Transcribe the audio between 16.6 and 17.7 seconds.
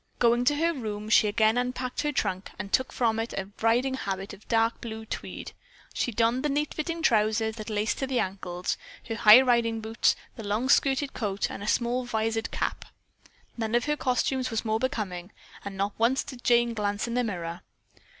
glance in the mirror.